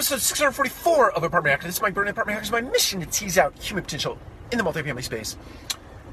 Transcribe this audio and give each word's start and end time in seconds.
episode 0.00 0.22
644 0.22 1.10
of 1.10 1.24
Apartment 1.24 1.52
Hacker. 1.52 1.66
This 1.66 1.76
is 1.76 1.82
Mike 1.82 1.92
Burnett, 1.92 2.12
Apartment 2.12 2.36
Hacker. 2.36 2.44
It's 2.44 2.50
my 2.50 2.62
mission 2.62 3.00
to 3.00 3.06
tease 3.06 3.36
out 3.36 3.58
human 3.58 3.84
potential 3.84 4.16
in 4.50 4.56
the 4.56 4.64
multifamily 4.64 5.04
space. 5.04 5.36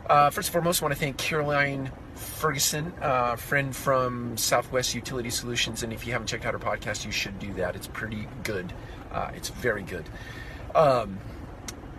Uh, 0.09 0.29
first 0.29 0.49
and 0.49 0.51
foremost, 0.51 0.81
I 0.81 0.85
want 0.87 0.93
to 0.93 0.99
thank 0.99 1.15
Caroline 1.15 1.89
Ferguson, 2.13 2.91
uh, 3.01 3.37
friend 3.37 3.73
from 3.73 4.35
Southwest 4.35 4.93
Utility 4.93 5.29
Solutions. 5.29 5.83
And 5.83 5.93
if 5.93 6.05
you 6.05 6.11
haven't 6.11 6.27
checked 6.27 6.45
out 6.45 6.51
her 6.51 6.59
podcast, 6.59 7.05
you 7.05 7.13
should 7.13 7.39
do 7.39 7.53
that. 7.53 7.77
It's 7.77 7.87
pretty 7.87 8.27
good. 8.43 8.73
Uh, 9.09 9.31
it's 9.33 9.47
very 9.47 9.83
good. 9.83 10.03
Um, 10.75 11.19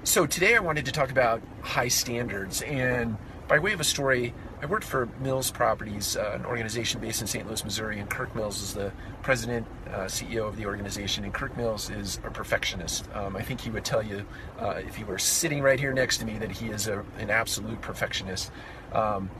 so 0.04 0.26
today 0.26 0.56
I 0.56 0.58
wanted 0.58 0.84
to 0.84 0.92
talk 0.92 1.10
about 1.10 1.40
high 1.62 1.88
standards. 1.88 2.60
And 2.60 3.16
by 3.48 3.58
way 3.58 3.72
of 3.72 3.80
a 3.80 3.84
story, 3.84 4.34
I 4.60 4.66
worked 4.66 4.84
for 4.84 5.08
Mills 5.20 5.50
Properties, 5.50 6.16
uh, 6.16 6.32
an 6.34 6.44
organization 6.44 7.00
based 7.00 7.22
in 7.22 7.26
St. 7.26 7.46
Louis, 7.46 7.64
Missouri, 7.64 7.98
and 7.98 8.08
Kirk 8.08 8.34
Mills 8.36 8.60
is 8.60 8.74
the 8.74 8.92
president, 9.22 9.66
uh, 9.88 10.00
CEO 10.00 10.46
of 10.46 10.56
the 10.56 10.66
organization. 10.66 11.24
And 11.24 11.32
Kirk 11.32 11.56
Mills 11.56 11.88
is 11.88 12.18
a 12.24 12.30
perfectionist. 12.30 13.08
Um, 13.14 13.36
I 13.36 13.42
think 13.42 13.62
he 13.62 13.70
would 13.70 13.86
tell 13.86 14.02
you, 14.02 14.26
uh, 14.60 14.82
if 14.86 14.96
he 14.96 15.04
were 15.04 15.18
sitting 15.18 15.62
right 15.62 15.80
here 15.80 15.94
next 15.94 16.18
to 16.18 16.26
me, 16.26 16.36
that 16.38 16.50
he 16.50 16.68
is 16.68 16.88
a, 16.88 17.04
an 17.18 17.30
absolute 17.30 17.80
perfectionist. 17.80 18.52
Um, 18.92 19.30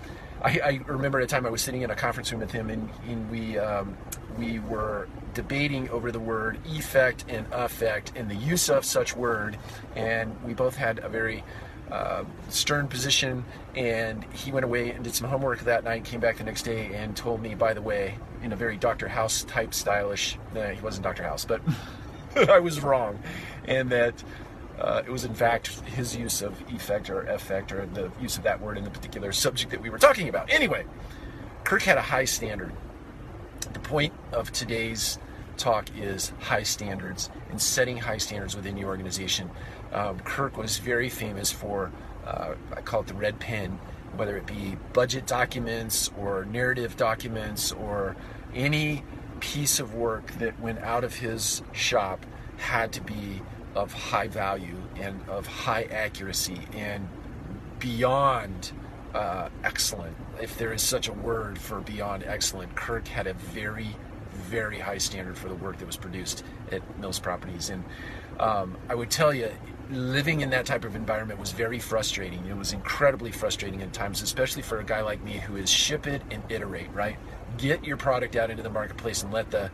I, 0.43 0.61
I, 0.63 0.81
remember 0.87 1.19
a 1.19 1.27
time 1.27 1.47
I 1.47 1.51
was 1.51 1.63
sitting 1.63 1.83
in 1.83 1.91
a 1.91 1.97
conference 1.97 2.31
room 2.31 2.41
with 2.41 2.53
him, 2.53 2.71
and, 2.71 2.89
and 3.09 3.31
we 3.31 3.59
um, 3.59 3.97
we 4.37 4.61
were 4.61 5.09
debating 5.35 5.89
over 5.91 6.13
the 6.13 6.21
word 6.21 6.59
effect 6.67 7.25
and 7.29 7.47
affect 7.53 8.13
and 8.15 8.31
the 8.31 8.37
use 8.37 8.69
of 8.69 8.85
such 8.85 9.17
word, 9.17 9.59
and 9.97 10.41
we 10.45 10.55
both 10.55 10.77
had 10.77 11.01
a 11.01 11.09
very 11.09 11.43
uh, 11.91 12.25
stern 12.51 12.87
position, 12.87 13.45
and 13.75 14.25
he 14.33 14.53
went 14.53 14.65
away 14.65 14.91
and 14.91 15.03
did 15.03 15.15
some 15.15 15.29
homework 15.29 15.61
that 15.61 15.83
night. 15.85 16.05
Came 16.05 16.21
back 16.21 16.39
the 16.39 16.45
next 16.45 16.63
day 16.63 16.95
and 16.95 17.17
told 17.17 17.43
me, 17.43 17.55
by 17.55 17.75
the 17.75 17.83
way, 17.83 18.17
in 18.43 18.53
a 18.53 18.57
very 18.57 18.77
Doctor 18.77 19.09
House 19.09 19.43
type 19.45 19.75
stylish. 19.75 20.39
Nah, 20.55 20.69
he 20.69 20.81
wasn't 20.81 21.03
Doctor 21.03 21.25
House, 21.25 21.45
but 21.45 21.61
I 22.49 22.61
was 22.61 22.81
wrong, 22.81 23.19
and 23.67 23.91
that. 23.91 24.23
Uh, 24.81 25.03
it 25.05 25.11
was 25.11 25.25
in 25.25 25.35
fact 25.35 25.81
his 25.81 26.17
use 26.17 26.41
of 26.41 26.61
effect 26.73 27.11
or 27.11 27.23
effect 27.23 27.73
or 27.73 27.87
the 27.87 28.11
use 28.21 28.37
of 28.37 28.45
that 28.45 28.61
word 28.61 28.79
in 28.79 28.85
the 28.85 28.91
particular 28.91 29.33
subject 29.33 29.71
that 29.71 29.83
we 29.83 29.91
were 29.91 29.99
talking 29.99 30.29
about. 30.29 30.51
Anyway, 30.51 30.85
Kirk 31.65 31.83
had 31.83 31.99
a 31.99 32.03
high 32.03 32.25
standard. 32.25 32.73
The 33.73 33.81
point 33.81 34.15
of 34.33 34.53
today's 34.53 35.19
talk 35.57 35.89
is 35.97 36.33
high 36.41 36.63
standards 36.63 37.29
and 37.51 37.61
setting 37.61 37.97
high 37.97 38.19
standards 38.19 38.55
within 38.55 38.77
your 38.77 38.89
organization. 38.89 39.51
Um, 39.93 40.21
Kirk 40.21 40.57
was 40.57 40.79
very 40.79 41.09
famous 41.09 41.51
for, 41.51 41.91
uh, 42.25 42.55
I 42.77 42.81
call 42.83 43.01
it 43.01 43.09
the 43.09 43.15
red 43.15 43.41
pen, 43.41 43.81
whether 44.17 44.37
it 44.37 44.47
be 44.47 44.77
budget 44.93 45.27
documents 45.27 46.11
or 46.19 46.45
narrative 46.45 46.97
documents 46.97 47.73
or 47.73 48.17
any 48.55 49.03
piece 49.41 49.81
of 49.81 49.95
work 49.95 50.31
that 50.39 50.59
went 50.61 50.79
out 50.81 51.05
of 51.05 51.17
his 51.17 51.63
shop 51.73 52.25
had 52.57 52.93
to 52.93 53.01
be 53.01 53.43
of 53.75 53.93
high 53.93 54.29
value 54.29 54.77
and 54.97 55.21
of 55.29 55.47
high 55.47 55.85
accuracy 55.85 56.61
and 56.73 57.09
beyond 57.79 58.73
uh, 59.15 59.49
excellent. 59.65 60.17
If 60.41 60.59
there 60.59 60.73
is 60.73 60.83
such 60.83 61.09
a 61.09 61.13
word 61.13 61.59
for 61.59 61.81
beyond 61.81 62.25
excellent, 62.25 62.75
Kirk 62.75 63.09
had 63.09 63.27
a 63.27 63.35
very, 63.35 63.97
very 64.33 64.79
high 64.79 64.99
standard 64.99 65.39
for 65.39 65.49
the 65.49 65.55
work 65.55 65.79
that 65.79 65.87
was 65.87 65.97
produced 65.97 66.45
at 66.71 66.83
Mills 66.99 67.19
Properties. 67.19 67.71
And 67.71 67.85
um, 68.39 68.77
I 68.89 68.95
would 68.95 69.11
tell 69.11 69.33
you, 69.33 69.51
living 69.91 70.43
in 70.43 70.51
that 70.51 70.67
type 70.67 70.85
of 70.85 70.95
environment 70.95 71.41
was 71.41 71.53
very 71.53 71.79
frustrating. 71.79 72.45
It 72.47 72.57
was 72.57 72.73
incredibly 72.73 73.33
frustrating 73.33 73.83
at 73.83 73.93
times, 73.93 74.23
especially 74.23 74.63
for 74.63 74.81
a 74.81 74.85
guy 74.85 75.01
like 75.01 75.23
me 75.23 75.33
who 75.33 75.57
is 75.57 75.71
ship 75.71 76.07
it 76.07 76.23
and 76.31 76.43
iterate, 76.49 76.93
right? 76.93 77.17
Get 77.57 77.85
your 77.85 77.97
product 77.97 78.37
out 78.37 78.51
into 78.51 78.63
the 78.63 78.71
marketplace 78.71 79.23
and 79.23 79.33
let 79.33 79.51
the 79.51 79.71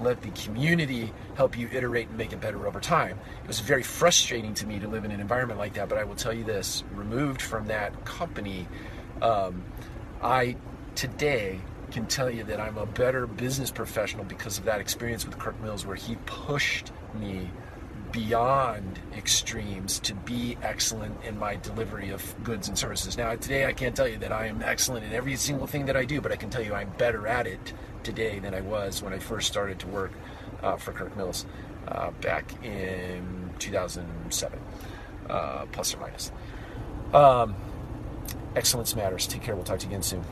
let 0.00 0.22
the 0.22 0.30
community 0.30 1.12
help 1.34 1.56
you 1.56 1.68
iterate 1.72 2.08
and 2.08 2.18
make 2.18 2.32
it 2.32 2.40
better 2.40 2.66
over 2.66 2.80
time. 2.80 3.18
It 3.42 3.48
was 3.48 3.60
very 3.60 3.82
frustrating 3.82 4.54
to 4.54 4.66
me 4.66 4.78
to 4.78 4.88
live 4.88 5.04
in 5.04 5.10
an 5.10 5.20
environment 5.20 5.58
like 5.58 5.74
that, 5.74 5.88
but 5.88 5.98
I 5.98 6.04
will 6.04 6.14
tell 6.14 6.32
you 6.32 6.44
this 6.44 6.84
removed 6.92 7.42
from 7.42 7.66
that 7.68 8.04
company, 8.04 8.68
um, 9.22 9.64
I 10.22 10.56
today 10.94 11.60
can 11.90 12.06
tell 12.06 12.30
you 12.30 12.44
that 12.44 12.60
I'm 12.60 12.76
a 12.76 12.86
better 12.86 13.26
business 13.26 13.70
professional 13.70 14.24
because 14.24 14.58
of 14.58 14.64
that 14.64 14.80
experience 14.80 15.24
with 15.24 15.38
Kirk 15.38 15.60
Mills, 15.62 15.86
where 15.86 15.96
he 15.96 16.16
pushed 16.26 16.92
me 17.14 17.50
beyond 18.12 18.98
extremes 19.16 19.98
to 20.00 20.14
be 20.14 20.56
excellent 20.62 21.22
in 21.24 21.38
my 21.38 21.56
delivery 21.56 22.10
of 22.10 22.34
goods 22.44 22.68
and 22.68 22.78
services. 22.78 23.16
Now, 23.16 23.34
today 23.36 23.66
I 23.66 23.72
can't 23.72 23.94
tell 23.94 24.08
you 24.08 24.18
that 24.18 24.32
I 24.32 24.46
am 24.46 24.62
excellent 24.62 25.04
in 25.04 25.12
every 25.12 25.36
single 25.36 25.66
thing 25.66 25.86
that 25.86 25.96
I 25.96 26.04
do, 26.04 26.20
but 26.20 26.32
I 26.32 26.36
can 26.36 26.50
tell 26.50 26.62
you 26.62 26.74
I'm 26.74 26.90
better 26.98 27.26
at 27.26 27.46
it 27.46 27.72
today 28.02 28.38
than 28.38 28.54
I 28.54 28.60
was 28.60 29.02
when 29.02 29.12
I 29.12 29.18
first 29.18 29.48
started 29.48 29.78
to 29.80 29.86
work 29.88 30.12
uh, 30.62 30.76
for 30.76 30.92
Kirk 30.92 31.16
Mills 31.16 31.46
uh, 31.88 32.10
back 32.20 32.52
in 32.64 33.50
2007, 33.58 34.58
uh, 35.28 35.66
plus 35.72 35.94
or 35.94 35.98
minus. 35.98 36.32
Um, 37.12 37.54
excellence 38.56 38.94
matters. 38.94 39.26
Take 39.26 39.42
care. 39.42 39.54
We'll 39.54 39.64
talk 39.64 39.78
to 39.80 39.86
you 39.86 39.92
again 39.92 40.02
soon. 40.02 40.24